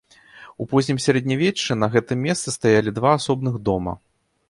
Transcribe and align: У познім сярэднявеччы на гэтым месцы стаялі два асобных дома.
У 0.63 0.65
познім 0.71 0.99
сярэднявеччы 1.05 1.79
на 1.83 1.91
гэтым 1.99 2.25
месцы 2.31 2.57
стаялі 2.59 2.97
два 2.99 3.17
асобных 3.23 3.65
дома. 3.71 3.99